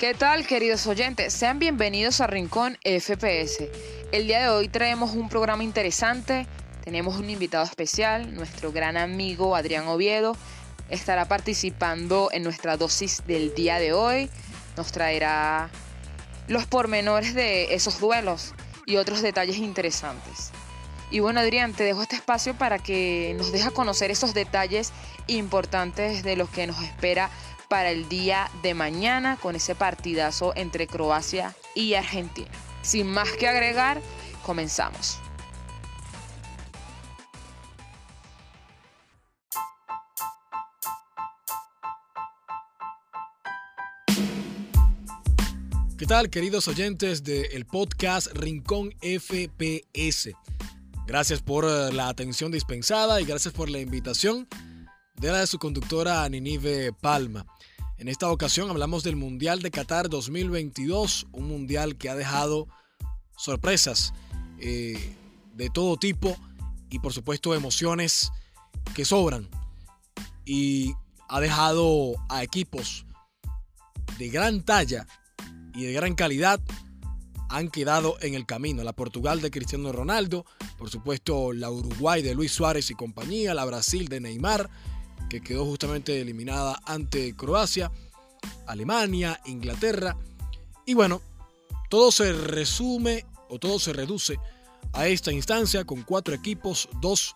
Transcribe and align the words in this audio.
¿Qué 0.00 0.14
tal 0.14 0.46
queridos 0.46 0.86
oyentes? 0.86 1.30
Sean 1.34 1.58
bienvenidos 1.58 2.22
a 2.22 2.26
Rincón 2.26 2.78
FPS. 2.82 3.68
El 4.12 4.26
día 4.26 4.40
de 4.40 4.48
hoy 4.48 4.66
traemos 4.68 5.10
un 5.10 5.28
programa 5.28 5.62
interesante. 5.62 6.46
Tenemos 6.82 7.18
un 7.18 7.28
invitado 7.28 7.64
especial, 7.64 8.34
nuestro 8.34 8.72
gran 8.72 8.96
amigo 8.96 9.54
Adrián 9.54 9.86
Oviedo. 9.88 10.38
Estará 10.88 11.28
participando 11.28 12.30
en 12.32 12.44
nuestra 12.44 12.78
dosis 12.78 13.26
del 13.26 13.54
día 13.54 13.78
de 13.78 13.92
hoy. 13.92 14.30
Nos 14.74 14.90
traerá 14.90 15.68
los 16.48 16.64
pormenores 16.64 17.34
de 17.34 17.74
esos 17.74 18.00
duelos 18.00 18.54
y 18.86 18.96
otros 18.96 19.20
detalles 19.20 19.58
interesantes. 19.58 20.50
Y 21.10 21.20
bueno, 21.20 21.40
Adrián, 21.40 21.74
te 21.74 21.84
dejo 21.84 22.00
este 22.00 22.16
espacio 22.16 22.54
para 22.54 22.78
que 22.78 23.34
nos 23.36 23.52
dejes 23.52 23.72
conocer 23.72 24.10
esos 24.10 24.32
detalles 24.32 24.92
importantes 25.26 26.22
de 26.22 26.36
los 26.36 26.48
que 26.48 26.66
nos 26.66 26.82
espera 26.82 27.28
para 27.70 27.92
el 27.92 28.08
día 28.08 28.50
de 28.64 28.74
mañana 28.74 29.36
con 29.40 29.54
ese 29.54 29.76
partidazo 29.76 30.52
entre 30.56 30.88
Croacia 30.88 31.54
y 31.76 31.94
Argentina. 31.94 32.50
Sin 32.82 33.06
más 33.06 33.30
que 33.38 33.46
agregar, 33.46 34.02
comenzamos. 34.44 35.20
¿Qué 45.96 46.06
tal, 46.06 46.28
queridos 46.28 46.66
oyentes 46.66 47.22
del 47.22 47.66
podcast 47.66 48.32
Rincón 48.32 48.90
FPS? 49.00 50.30
Gracias 51.06 51.40
por 51.40 51.64
eh, 51.66 51.92
la 51.92 52.08
atención 52.08 52.50
dispensada 52.50 53.20
y 53.20 53.24
gracias 53.26 53.54
por 53.54 53.70
la 53.70 53.78
invitación 53.78 54.48
de 55.20 55.30
la 55.30 55.40
de 55.40 55.46
su 55.46 55.58
conductora 55.58 56.26
Ninive 56.30 56.94
Palma. 56.94 57.44
En 57.98 58.08
esta 58.08 58.30
ocasión 58.30 58.70
hablamos 58.70 59.04
del 59.04 59.16
Mundial 59.16 59.60
de 59.60 59.70
Qatar 59.70 60.08
2022, 60.08 61.26
un 61.32 61.46
mundial 61.46 61.98
que 61.98 62.08
ha 62.08 62.14
dejado 62.14 62.68
sorpresas 63.36 64.14
eh, 64.60 65.14
de 65.54 65.68
todo 65.68 65.98
tipo 65.98 66.38
y 66.88 67.00
por 67.00 67.12
supuesto 67.12 67.54
emociones 67.54 68.32
que 68.94 69.04
sobran 69.04 69.46
y 70.46 70.94
ha 71.28 71.38
dejado 71.40 72.14
a 72.30 72.42
equipos 72.42 73.04
de 74.18 74.30
gran 74.30 74.62
talla 74.62 75.06
y 75.74 75.84
de 75.84 75.92
gran 75.92 76.14
calidad 76.14 76.62
han 77.50 77.68
quedado 77.68 78.16
en 78.22 78.32
el 78.32 78.46
camino. 78.46 78.82
La 78.84 78.94
Portugal 78.94 79.42
de 79.42 79.50
Cristiano 79.50 79.92
Ronaldo, 79.92 80.46
por 80.78 80.88
supuesto 80.88 81.52
la 81.52 81.70
Uruguay 81.70 82.22
de 82.22 82.34
Luis 82.34 82.52
Suárez 82.52 82.90
y 82.90 82.94
compañía, 82.94 83.52
la 83.52 83.66
Brasil 83.66 84.08
de 84.08 84.20
Neymar, 84.20 84.70
que 85.30 85.40
quedó 85.40 85.64
justamente 85.64 86.20
eliminada 86.20 86.78
ante 86.84 87.34
Croacia, 87.34 87.90
Alemania, 88.66 89.40
Inglaterra. 89.46 90.18
Y 90.84 90.92
bueno, 90.92 91.22
todo 91.88 92.12
se 92.12 92.32
resume 92.34 93.24
o 93.48 93.58
todo 93.58 93.78
se 93.78 93.94
reduce 93.94 94.38
a 94.92 95.06
esta 95.06 95.32
instancia 95.32 95.84
con 95.84 96.02
cuatro 96.02 96.34
equipos, 96.34 96.88
dos 97.00 97.34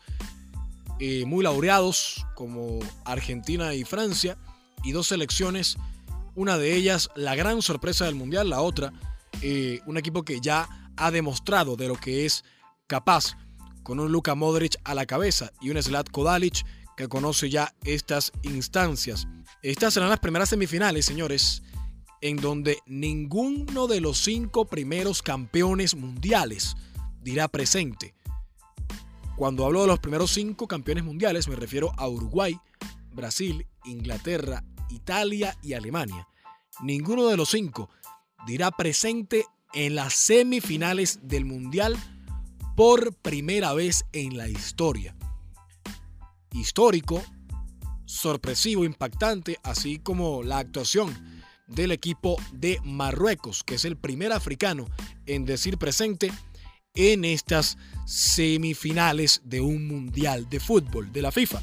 eh, 1.00 1.24
muy 1.24 1.42
laureados 1.44 2.26
como 2.34 2.80
Argentina 3.04 3.72
y 3.74 3.84
Francia 3.84 4.36
y 4.82 4.92
dos 4.92 5.06
selecciones, 5.06 5.76
una 6.34 6.58
de 6.58 6.74
ellas 6.74 7.08
la 7.14 7.34
gran 7.36 7.62
sorpresa 7.62 8.04
del 8.06 8.16
Mundial, 8.16 8.50
la 8.50 8.60
otra 8.60 8.92
eh, 9.42 9.80
un 9.86 9.96
equipo 9.96 10.24
que 10.24 10.40
ya 10.40 10.68
ha 10.96 11.10
demostrado 11.10 11.76
de 11.76 11.88
lo 11.88 11.96
que 11.96 12.26
es 12.26 12.44
capaz 12.86 13.36
con 13.82 14.00
un 14.00 14.10
Luka 14.10 14.34
Modric 14.34 14.76
a 14.84 14.94
la 14.94 15.06
cabeza 15.06 15.52
y 15.60 15.70
un 15.70 15.82
Zlatko 15.82 16.24
Dalic 16.24 16.64
que 16.96 17.08
conoce 17.08 17.50
ya 17.50 17.74
estas 17.84 18.32
instancias. 18.42 19.26
Estas 19.62 19.94
serán 19.94 20.10
las 20.10 20.20
primeras 20.20 20.48
semifinales, 20.48 21.04
señores, 21.04 21.62
en 22.20 22.36
donde 22.36 22.78
ninguno 22.86 23.86
de 23.86 24.00
los 24.00 24.18
cinco 24.18 24.66
primeros 24.66 25.22
campeones 25.22 25.94
mundiales 25.94 26.76
dirá 27.20 27.48
presente. 27.48 28.14
Cuando 29.36 29.64
hablo 29.66 29.82
de 29.82 29.88
los 29.88 29.98
primeros 29.98 30.30
cinco 30.30 30.68
campeones 30.68 31.04
mundiales 31.04 31.48
me 31.48 31.56
refiero 31.56 31.92
a 31.96 32.08
Uruguay, 32.08 32.58
Brasil, 33.12 33.66
Inglaterra, 33.84 34.62
Italia 34.90 35.56
y 35.62 35.72
Alemania. 35.74 36.28
Ninguno 36.82 37.26
de 37.26 37.36
los 37.36 37.50
cinco 37.50 37.90
dirá 38.46 38.70
presente 38.70 39.46
en 39.72 39.96
las 39.96 40.14
semifinales 40.14 41.18
del 41.22 41.44
mundial 41.44 41.96
por 42.76 43.14
primera 43.14 43.72
vez 43.72 44.04
en 44.12 44.36
la 44.36 44.48
historia 44.48 45.16
histórico, 46.54 47.22
sorpresivo, 48.06 48.84
impactante, 48.84 49.58
así 49.62 49.98
como 49.98 50.42
la 50.42 50.58
actuación 50.58 51.12
del 51.66 51.90
equipo 51.90 52.36
de 52.52 52.80
Marruecos, 52.84 53.64
que 53.64 53.74
es 53.74 53.84
el 53.84 53.96
primer 53.96 54.32
africano 54.32 54.86
en 55.26 55.44
decir 55.44 55.78
presente 55.78 56.32
en 56.94 57.24
estas 57.24 57.76
semifinales 58.06 59.42
de 59.44 59.60
un 59.60 59.88
mundial 59.88 60.48
de 60.48 60.60
fútbol 60.60 61.12
de 61.12 61.22
la 61.22 61.32
FIFA. 61.32 61.60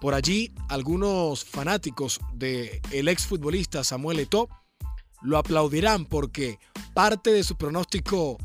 Por 0.00 0.12
allí, 0.14 0.52
algunos 0.68 1.44
fanáticos 1.44 2.20
del 2.34 2.80
el 2.92 3.08
exfutbolista 3.08 3.82
Samuel 3.82 4.20
Eto'o 4.20 4.48
lo 5.22 5.38
aplaudirán 5.38 6.04
porque 6.04 6.58
parte 6.92 7.32
de 7.32 7.42
su 7.42 7.56
pronóstico 7.56 8.36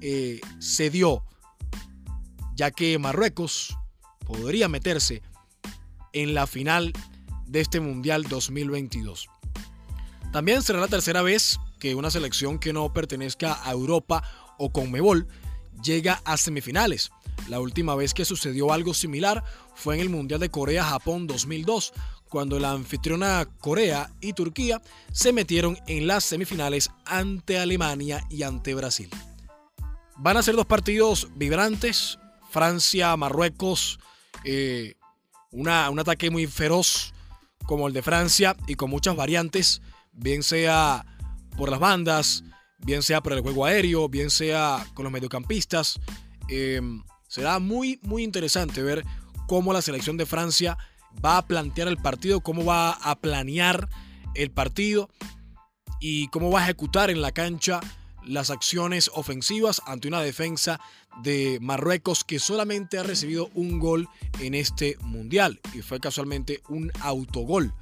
eh, 0.00 0.40
se 0.60 0.90
dio, 0.90 1.24
ya 2.54 2.70
que 2.70 2.98
Marruecos 2.98 3.76
podría 4.24 4.68
meterse 4.68 5.22
en 6.12 6.34
la 6.34 6.46
final 6.46 6.92
de 7.46 7.60
este 7.60 7.80
Mundial 7.80 8.24
2022. 8.24 9.28
También 10.32 10.62
será 10.62 10.80
la 10.80 10.88
tercera 10.88 11.22
vez 11.22 11.58
que 11.78 11.94
una 11.94 12.10
selección 12.10 12.58
que 12.58 12.72
no 12.72 12.92
pertenezca 12.92 13.60
a 13.68 13.72
Europa 13.72 14.22
o 14.58 14.72
Conmebol 14.72 15.26
llega 15.82 16.22
a 16.24 16.36
semifinales. 16.36 17.10
La 17.48 17.60
última 17.60 17.94
vez 17.94 18.14
que 18.14 18.24
sucedió 18.24 18.72
algo 18.72 18.94
similar 18.94 19.44
fue 19.74 19.96
en 19.96 20.00
el 20.00 20.08
Mundial 20.08 20.40
de 20.40 20.50
Corea-Japón 20.50 21.26
2002, 21.26 21.92
cuando 22.28 22.58
la 22.58 22.70
anfitriona 22.70 23.46
Corea 23.60 24.10
y 24.20 24.32
Turquía 24.32 24.80
se 25.12 25.32
metieron 25.32 25.76
en 25.86 26.06
las 26.06 26.24
semifinales 26.24 26.90
ante 27.04 27.58
Alemania 27.58 28.24
y 28.30 28.44
ante 28.44 28.74
Brasil. 28.74 29.10
Van 30.16 30.36
a 30.36 30.42
ser 30.42 30.56
dos 30.56 30.66
partidos 30.66 31.28
vibrantes, 31.34 32.18
Francia, 32.50 33.16
Marruecos, 33.16 33.98
eh, 34.44 34.94
un 35.50 35.68
ataque 35.68 36.30
muy 36.30 36.46
feroz 36.46 37.12
como 37.66 37.86
el 37.86 37.92
de 37.92 38.02
Francia 38.02 38.56
y 38.66 38.74
con 38.74 38.90
muchas 38.90 39.16
variantes, 39.16 39.82
bien 40.12 40.42
sea 40.42 41.04
por 41.56 41.70
las 41.70 41.80
bandas, 41.80 42.44
bien 42.78 43.02
sea 43.02 43.22
por 43.22 43.32
el 43.32 43.40
juego 43.40 43.64
aéreo, 43.64 44.08
bien 44.08 44.30
sea 44.30 44.84
con 44.94 45.04
los 45.04 45.12
mediocampistas. 45.12 46.00
Em, 46.48 47.02
será 47.28 47.58
muy, 47.58 48.00
muy 48.02 48.24
interesante 48.24 48.82
ver 48.82 49.04
cómo 49.46 49.72
la 49.72 49.82
selección 49.82 50.16
de 50.16 50.26
Francia 50.26 50.76
va 51.24 51.38
a 51.38 51.46
plantear 51.46 51.88
el 51.88 51.98
partido, 51.98 52.40
cómo 52.40 52.64
va 52.64 52.92
a 52.92 53.20
planear 53.20 53.88
el 54.34 54.50
partido 54.50 55.10
y 56.00 56.28
cómo 56.28 56.50
va 56.50 56.60
a 56.60 56.64
ejecutar 56.64 57.10
en 57.10 57.22
la 57.22 57.32
cancha 57.32 57.80
las 58.24 58.50
acciones 58.50 59.10
ofensivas 59.14 59.82
ante 59.86 60.08
una 60.08 60.20
defensa 60.20 60.80
de 61.22 61.58
Marruecos 61.60 62.24
que 62.24 62.38
solamente 62.38 62.98
ha 62.98 63.02
recibido 63.02 63.50
un 63.54 63.78
gol 63.78 64.08
en 64.40 64.54
este 64.54 64.96
mundial 65.02 65.60
y 65.74 65.82
fue 65.82 66.00
casualmente 66.00 66.62
un 66.68 66.90
autogol. 67.00 67.74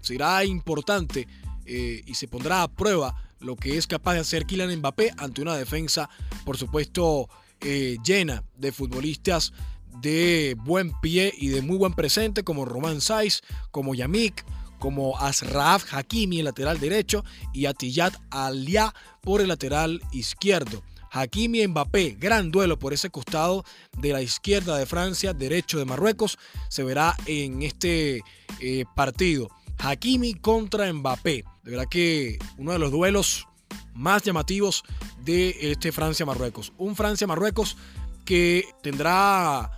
Será 0.00 0.44
importante 0.44 1.28
eh, 1.64 2.02
y 2.06 2.14
se 2.14 2.28
pondrá 2.28 2.62
a 2.62 2.68
prueba 2.68 3.14
lo 3.40 3.56
que 3.56 3.76
es 3.76 3.86
capaz 3.86 4.14
de 4.14 4.20
hacer 4.20 4.46
Kylian 4.46 4.76
Mbappé 4.78 5.12
ante 5.18 5.42
una 5.42 5.56
defensa, 5.56 6.08
por 6.44 6.56
supuesto, 6.56 7.28
eh, 7.60 7.96
llena 8.04 8.44
de 8.56 8.72
futbolistas 8.72 9.52
de 10.00 10.56
buen 10.58 10.92
pie 11.00 11.32
y 11.36 11.48
de 11.48 11.62
muy 11.62 11.76
buen 11.76 11.94
presente 11.94 12.44
como 12.44 12.64
Roman 12.64 13.00
Saiz, 13.00 13.42
como 13.70 13.94
Yamik, 13.94 14.44
como 14.78 15.18
Asraf 15.18 15.92
Hakimi, 15.92 16.40
el 16.40 16.44
lateral 16.44 16.78
derecho, 16.78 17.24
y 17.52 17.66
Atiyat 17.66 18.14
Alia 18.30 18.94
por 19.22 19.40
el 19.40 19.48
lateral 19.48 20.02
izquierdo. 20.12 20.82
Hakimi 21.16 21.66
Mbappé, 21.66 22.16
gran 22.20 22.50
duelo 22.50 22.78
por 22.78 22.92
ese 22.92 23.10
costado 23.10 23.64
de 23.98 24.12
la 24.12 24.20
izquierda 24.20 24.76
de 24.76 24.86
Francia, 24.86 25.32
derecho 25.32 25.78
de 25.78 25.84
Marruecos, 25.86 26.38
se 26.68 26.84
verá 26.84 27.16
en 27.26 27.62
este 27.62 28.22
eh, 28.60 28.84
partido. 28.94 29.48
Hakimi 29.78 30.34
contra 30.34 30.92
Mbappé. 30.92 31.44
De 31.62 31.70
verdad 31.70 31.88
que 31.88 32.38
uno 32.58 32.72
de 32.72 32.78
los 32.78 32.90
duelos 32.90 33.46
más 33.94 34.22
llamativos 34.22 34.84
de 35.24 35.56
este 35.60 35.90
Francia-Marruecos. 35.90 36.72
Un 36.76 36.94
Francia-Marruecos 36.94 37.76
que 38.24 38.64
tendrá 38.82 39.70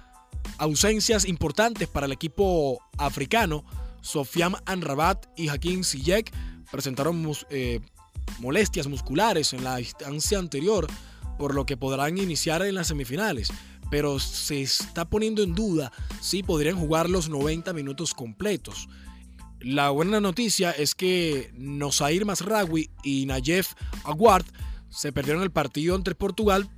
ausencias 0.58 1.24
importantes 1.24 1.86
para 1.88 2.06
el 2.06 2.12
equipo 2.12 2.80
africano 2.96 3.64
Sofiam 4.00 4.54
Anrabat 4.66 5.26
y 5.36 5.48
Hakim 5.48 5.84
Ziyech 5.84 6.32
presentaron 6.70 7.30
eh, 7.50 7.80
molestias 8.40 8.86
musculares 8.86 9.52
en 9.52 9.64
la 9.64 9.80
instancia 9.80 10.38
anterior, 10.38 10.86
por 11.38 11.54
lo 11.54 11.64
que 11.66 11.76
podrán 11.76 12.18
iniciar 12.18 12.62
en 12.62 12.74
las 12.74 12.88
semifinales. 12.88 13.52
Pero 13.90 14.18
se 14.18 14.60
está 14.60 15.08
poniendo 15.08 15.42
en 15.42 15.54
duda 15.54 15.92
si 16.20 16.42
podrían 16.42 16.76
jugar 16.76 17.08
los 17.08 17.28
90 17.28 17.72
minutos 17.72 18.12
completos. 18.12 18.88
La 19.60 19.90
buena 19.90 20.20
noticia 20.20 20.70
es 20.70 20.94
que 20.94 21.50
Nosair 21.54 22.24
Masraoui 22.24 22.90
y 23.02 23.26
Nayef 23.26 23.72
Aguard 24.04 24.44
se 24.88 25.12
perdieron 25.12 25.42
el 25.42 25.50
partido 25.50 25.96
entre 25.96 26.14
Portugal 26.14 26.68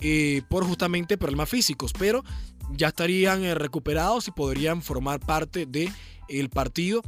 eh, 0.00 0.42
por 0.48 0.64
justamente 0.64 1.18
problemas 1.18 1.48
físicos, 1.48 1.92
pero 1.92 2.22
ya 2.70 2.88
estarían 2.88 3.44
eh, 3.44 3.54
recuperados 3.54 4.28
y 4.28 4.30
podrían 4.30 4.82
formar 4.82 5.18
parte 5.18 5.66
del 5.66 5.90
el 6.28 6.50
partido 6.50 7.02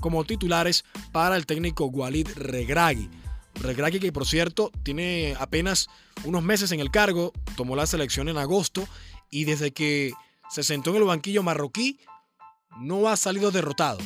como 0.00 0.24
titulares 0.24 0.84
para 1.10 1.36
el 1.36 1.46
técnico 1.46 1.86
Walid 1.86 2.28
Regragui. 2.36 3.10
Regragui 3.60 4.00
que 4.00 4.12
por 4.12 4.26
cierto 4.26 4.70
tiene 4.82 5.34
apenas 5.38 5.88
unos 6.24 6.42
meses 6.42 6.72
en 6.72 6.80
el 6.80 6.90
cargo, 6.90 7.32
tomó 7.56 7.76
la 7.76 7.86
selección 7.86 8.28
en 8.28 8.38
agosto 8.38 8.86
y 9.30 9.44
desde 9.44 9.72
que 9.72 10.12
se 10.50 10.62
sentó 10.62 10.90
en 10.90 10.96
el 10.96 11.04
banquillo 11.04 11.42
marroquí 11.42 11.98
no 12.78 13.08
ha 13.08 13.16
salido 13.16 13.50
derrotado. 13.50 13.98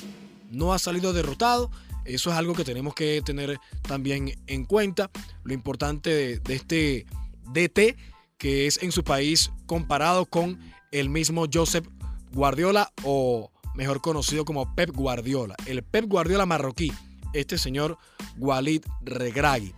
No 0.50 0.72
ha 0.72 0.78
salido 0.78 1.12
derrotado. 1.12 1.70
Eso 2.04 2.30
es 2.30 2.36
algo 2.36 2.54
que 2.54 2.64
tenemos 2.64 2.94
que 2.94 3.22
tener 3.22 3.58
también 3.82 4.32
en 4.46 4.64
cuenta. 4.64 5.10
Lo 5.44 5.52
importante 5.52 6.40
de, 6.40 6.54
este 6.54 7.06
DT 7.52 7.96
que 8.38 8.66
es 8.66 8.82
en 8.82 8.90
su 8.90 9.04
país 9.04 9.52
comparado 9.66 10.24
con 10.24 10.58
el 10.92 11.10
mismo 11.10 11.44
Joseph 11.52 11.86
Guardiola 12.32 12.90
o 13.04 13.50
mejor 13.74 14.00
conocido 14.00 14.44
como 14.44 14.74
Pep 14.74 14.90
Guardiola. 14.94 15.56
El 15.66 15.82
Pep 15.82 16.06
Guardiola 16.06 16.46
marroquí, 16.46 16.90
este 17.32 17.58
señor 17.58 17.98
Walid 18.38 18.82
Regragui. 19.02 19.74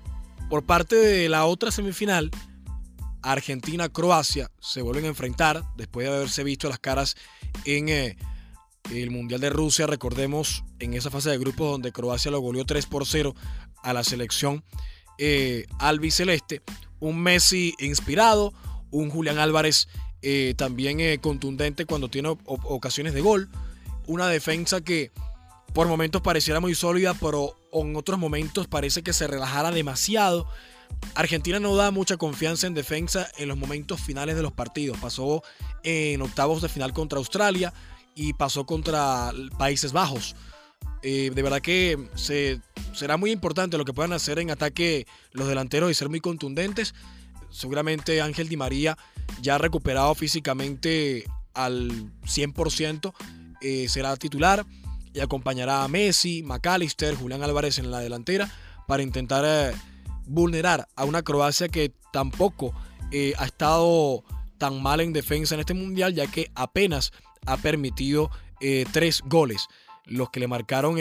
Por 0.49 0.64
parte 0.64 0.96
de 0.96 1.28
la 1.28 1.46
otra 1.46 1.70
semifinal, 1.70 2.31
Argentina-Croacia 3.22 4.50
se 4.60 4.82
vuelven 4.82 5.04
a 5.04 5.08
enfrentar 5.08 5.62
después 5.76 6.06
de 6.06 6.14
haberse 6.14 6.44
visto 6.44 6.69
las 6.69 6.78
caras 6.78 7.16
en 7.64 7.88
eh, 7.88 8.16
el 8.90 9.10
Mundial 9.10 9.40
de 9.40 9.50
Rusia. 9.50 9.87
Recordemos 9.87 10.64
en 10.78 10.94
esa 10.94 11.10
fase 11.10 11.31
de 11.31 11.38
grupos 11.38 11.70
donde 11.70 11.93
Croacia 11.93 12.31
lo 12.31 12.40
goleó 12.40 12.64
3 12.64 12.84
por 12.87 13.06
0 13.06 13.34
a 13.82 13.93
la 13.93 14.04
selección 14.04 14.64
eh, 15.19 15.66
albiceleste. 15.78 16.62
Un 17.00 17.20
Messi 17.22 17.75
inspirado, 17.78 18.52
un 18.90 19.10
Julián 19.10 19.38
Álvarez 19.38 19.88
eh, 20.20 20.54
también 20.56 21.19
contundente 21.20 21.87
cuando 21.87 22.08
tiene 22.08 22.28
ocasiones 22.44 23.14
de 23.14 23.20
gol. 23.20 23.49
Una 24.06 24.28
defensa 24.28 24.81
que 24.81 25.12
por 25.75 25.89
momentos 25.89 26.23
pareciera 26.23 26.61
muy 26.61 26.75
sólida, 26.75 27.15
pero 27.15 27.57
en 27.73 27.97
otros 27.97 28.19
momentos 28.19 28.67
parece 28.67 29.03
que 29.03 29.13
se 29.13 29.27
relajara 29.27 29.71
demasiado. 29.71 30.47
Argentina 31.15 31.59
no 31.59 31.75
da 31.75 31.91
mucha 31.91 32.17
confianza 32.17 32.67
en 32.67 32.75
defensa 32.75 33.29
en 33.39 33.49
los 33.49 33.57
momentos 33.57 34.01
finales 34.01 34.37
de 34.37 34.43
los 34.43 34.53
partidos. 34.53 34.99
Pasó 34.99 35.43
en 35.83 36.21
octavos 36.21 36.63
de 36.63 36.69
final 36.69 36.93
contra 36.93 37.19
Australia 37.19 37.73
y 38.15 38.35
pasó 38.35 38.67
contra 38.67 39.33
Países 39.59 39.93
Bajos. 39.93 40.37
Eh, 41.03 41.31
de 41.35 41.43
verdad 41.43 41.61
que 41.61 42.09
se, 42.15 42.61
será 42.93 43.17
muy 43.17 43.31
importante 43.31 43.79
lo 43.79 43.85
que 43.85 43.95
puedan 43.95 44.13
hacer 44.13 44.39
en 44.39 44.51
ataque 44.51 45.07
los 45.33 45.49
delanteros 45.49 45.91
y 45.91 45.95
ser 45.95 46.09
muy 46.09 46.21
contundentes. 46.21 46.95
Seguramente 47.51 48.21
Ángel 48.21 48.49
Di 48.49 48.57
María, 48.57 48.97
ya 49.41 49.59
recuperado 49.59 50.15
físicamente 50.15 51.25
al 51.55 51.91
100%, 52.25 53.13
eh, 53.61 53.89
será 53.89 54.17
titular 54.17 54.65
y 55.12 55.20
acompañará 55.20 55.85
a 55.85 55.88
Messi, 55.88 56.43
McAllister, 56.43 57.14
Julián 57.14 57.43
Álvarez 57.43 57.79
en 57.79 57.91
la 57.91 58.00
delantera 58.00 58.50
para 58.87 59.03
intentar 59.03 59.44
eh, 59.47 59.75
vulnerar 60.26 60.88
a 60.97 61.05
una 61.05 61.23
Croacia 61.23 61.69
que 61.69 61.93
tampoco 62.12 62.75
eh, 63.11 63.35
ha 63.38 63.47
estado 63.47 64.25
tan 64.59 64.82
mal 64.82 65.00
en 65.00 65.12
defensa 65.12 65.55
en 65.55 65.61
este 65.61 65.75
mundial, 65.75 66.14
ya 66.14 66.26
que 66.26 66.50
apenas 66.55 67.12
ha 67.47 67.56
permitido 67.56 68.31
eh, 68.61 68.87
tres 68.93 69.23
goles, 69.26 69.67
los 70.05 70.31
que 70.31 70.41
le 70.41 70.49
marcaron 70.49 70.99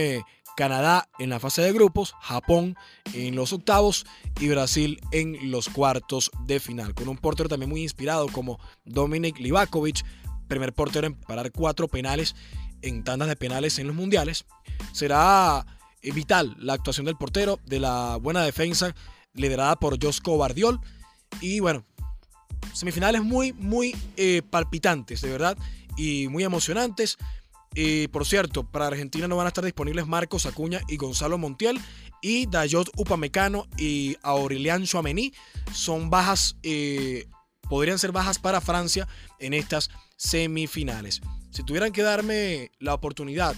Canadá 0.56 1.08
en 1.18 1.30
la 1.30 1.40
fase 1.40 1.62
de 1.62 1.72
grupos, 1.72 2.13
Japón 2.22 2.75
en 3.13 3.36
los 3.36 3.54
octavos 3.54 4.06
y 4.40 4.48
Brasil 4.50 5.00
en 5.12 5.52
los 5.52 5.69
cuartos 5.69 6.31
de 6.46 6.60
final, 6.60 6.94
con 6.94 7.08
un 7.08 7.18
portero 7.18 7.50
también 7.50 7.69
muy 7.69 7.84
inspirado 7.84 8.28
como 8.28 8.60
Dominik 8.86 9.40
Livakovic, 9.40 10.04
primer 10.48 10.74
portero 10.74 11.08
en 11.08 11.16
parar 11.16 11.52
cuatro 11.52 11.88
penales 11.88 12.36
en 12.81 13.04
tandas 13.04 13.28
de 13.28 13.36
penales 13.36 13.80
en 13.80 13.88
los 13.88 13.95
mundiales. 13.95 14.45
Será 14.94 15.66
vital 16.01 16.56
la 16.60 16.74
actuación 16.74 17.06
del 17.06 17.16
portero, 17.16 17.60
de 17.66 17.80
la 17.80 18.18
buena 18.18 18.44
defensa 18.44 18.95
liderada 19.33 19.75
por 19.75 20.04
Josco 20.04 20.38
Bardiol. 20.38 20.80
Y 21.39 21.60
bueno, 21.60 21.86
semifinales 22.74 23.22
muy, 23.22 23.54
muy 23.54 23.95
eh, 24.18 24.42
palpitantes, 24.50 25.22
de 25.22 25.31
verdad, 25.31 25.57
y 25.98 26.28
muy 26.28 26.44
emocionantes. 26.44 27.18
Y 27.74 28.07
por 28.10 28.25
cierto, 28.25 28.63
para 28.63 28.88
Argentina 28.88 29.27
no 29.27 29.38
van 29.38 29.45
a 29.45 29.50
estar 29.50 29.63
disponibles 29.63 30.07
Marcos 30.07 30.45
Acuña 30.45 30.81
y 30.88 30.98
Gonzalo 30.98 31.38
Montiel. 31.38 31.80
Y 32.22 32.45
Dayot 32.45 32.89
Upamecano 32.98 33.68
y 33.77 34.16
Aurelian 34.22 34.86
Chouameni 34.86 35.34
son 35.74 36.12
bajas, 36.12 36.56
eh, 36.62 37.25
podrían 37.68 37.98
ser 37.98 38.12
bajas 38.12 38.38
para 38.38 38.62
Francia 38.62 39.07
en 39.39 39.56
estas 39.56 39.89
semifinales. 40.18 41.22
Si 41.51 41.63
tuvieran 41.63 41.92
que 41.92 42.01
darme 42.01 42.71
la 42.80 42.94
oportunidad 42.94 43.56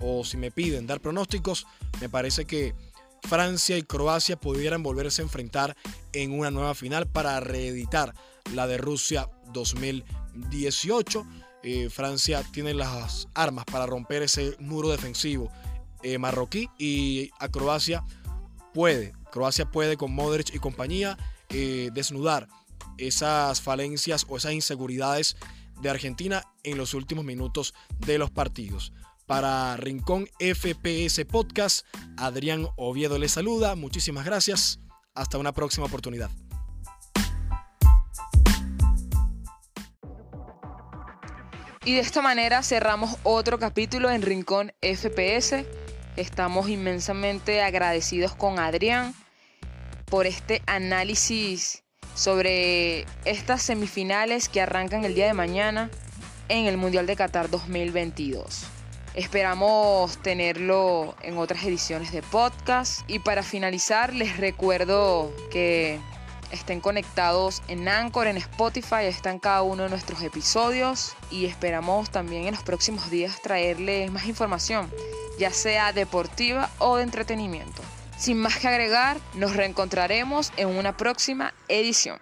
o 0.00 0.24
si 0.24 0.36
me 0.36 0.50
piden 0.50 0.86
dar 0.86 1.00
pronósticos, 1.00 1.66
me 2.00 2.08
parece 2.08 2.44
que 2.44 2.74
Francia 3.22 3.76
y 3.76 3.82
Croacia 3.82 4.36
pudieran 4.36 4.82
volverse 4.82 5.22
a 5.22 5.24
enfrentar 5.24 5.76
en 6.12 6.38
una 6.38 6.50
nueva 6.50 6.74
final 6.74 7.06
para 7.06 7.40
reeditar 7.40 8.14
la 8.52 8.66
de 8.66 8.78
Rusia 8.78 9.28
2018. 9.52 11.26
Eh, 11.62 11.88
Francia 11.90 12.42
tiene 12.52 12.74
las 12.74 13.28
armas 13.34 13.64
para 13.64 13.86
romper 13.86 14.22
ese 14.22 14.56
muro 14.60 14.90
defensivo 14.90 15.50
eh, 16.02 16.18
marroquí 16.18 16.68
y 16.78 17.30
a 17.38 17.48
Croacia 17.48 18.04
puede, 18.74 19.14
Croacia 19.32 19.64
puede 19.70 19.96
con 19.96 20.14
Modric 20.14 20.54
y 20.54 20.58
compañía 20.58 21.16
eh, 21.48 21.88
desnudar 21.94 22.46
esas 22.98 23.62
falencias 23.62 24.26
o 24.28 24.36
esas 24.36 24.52
inseguridades 24.52 25.36
de 25.80 25.90
Argentina 25.90 26.42
en 26.62 26.78
los 26.78 26.94
últimos 26.94 27.24
minutos 27.24 27.74
de 27.98 28.18
los 28.18 28.30
partidos. 28.30 28.92
Para 29.26 29.76
Rincón 29.76 30.28
FPS 30.38 31.24
Podcast, 31.24 31.86
Adrián 32.16 32.68
Oviedo 32.76 33.18
le 33.18 33.28
saluda. 33.28 33.74
Muchísimas 33.74 34.24
gracias. 34.24 34.78
Hasta 35.14 35.38
una 35.38 35.52
próxima 35.52 35.86
oportunidad. 35.86 36.30
Y 41.86 41.94
de 41.94 42.00
esta 42.00 42.22
manera 42.22 42.62
cerramos 42.62 43.16
otro 43.24 43.58
capítulo 43.58 44.10
en 44.10 44.22
Rincón 44.22 44.72
FPS. 44.80 45.66
Estamos 46.16 46.68
inmensamente 46.68 47.62
agradecidos 47.62 48.34
con 48.34 48.58
Adrián 48.58 49.14
por 50.06 50.26
este 50.26 50.62
análisis 50.66 51.83
sobre 52.14 53.06
estas 53.24 53.62
semifinales 53.62 54.48
que 54.48 54.60
arrancan 54.60 55.04
el 55.04 55.14
día 55.14 55.26
de 55.26 55.34
mañana 55.34 55.90
en 56.48 56.66
el 56.66 56.76
Mundial 56.76 57.06
de 57.06 57.16
Qatar 57.16 57.50
2022. 57.50 58.66
Esperamos 59.14 60.18
tenerlo 60.18 61.14
en 61.22 61.38
otras 61.38 61.62
ediciones 61.64 62.10
de 62.10 62.22
podcast. 62.22 63.08
Y 63.08 63.20
para 63.20 63.44
finalizar, 63.44 64.12
les 64.12 64.36
recuerdo 64.38 65.32
que 65.52 66.00
estén 66.50 66.80
conectados 66.80 67.62
en 67.68 67.88
Anchor, 67.88 68.26
en 68.26 68.36
Spotify, 68.36 69.04
están 69.04 69.38
cada 69.38 69.62
uno 69.62 69.84
de 69.84 69.90
nuestros 69.90 70.20
episodios. 70.22 71.14
Y 71.30 71.46
esperamos 71.46 72.10
también 72.10 72.46
en 72.46 72.54
los 72.54 72.64
próximos 72.64 73.08
días 73.08 73.40
traerles 73.40 74.10
más 74.10 74.26
información, 74.26 74.90
ya 75.38 75.52
sea 75.52 75.92
deportiva 75.92 76.70
o 76.78 76.96
de 76.96 77.04
entretenimiento. 77.04 77.82
Sin 78.16 78.38
más 78.38 78.58
que 78.58 78.68
agregar, 78.68 79.18
nos 79.34 79.56
reencontraremos 79.56 80.52
en 80.56 80.68
una 80.68 80.96
próxima 80.96 81.52
edición. 81.68 82.18